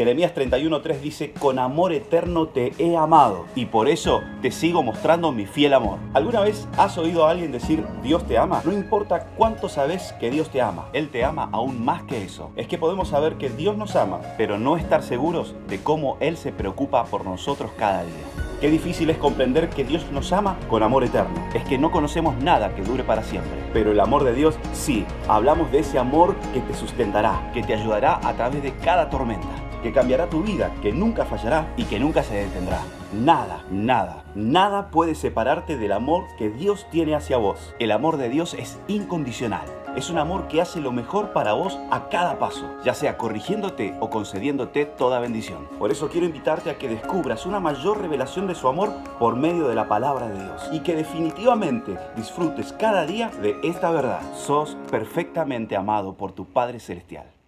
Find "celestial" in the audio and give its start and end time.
56.78-57.39